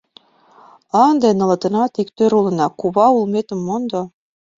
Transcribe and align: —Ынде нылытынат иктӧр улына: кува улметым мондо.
—Ынде 1.07 1.29
нылытынат 1.37 1.93
иктӧр 2.01 2.31
улына: 2.39 2.67
кува 2.79 3.07
улметым 3.17 3.59
мондо. 3.67 4.01